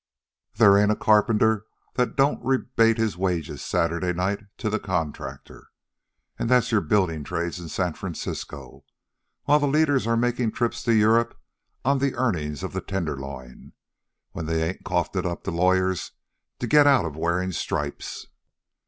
[0.55, 5.67] There ain't a carpenter that don't rebate his wages Saturday night to the contractor.
[6.39, 8.83] An' that's your buildin' trades in San Francisco,
[9.43, 11.39] while the leaders are makin' trips to Europe
[11.85, 13.73] on the earnings of the tenderloin
[14.31, 16.13] when they ain't coughing it up to the lawyers
[16.57, 18.25] to get out of wearin' stripes."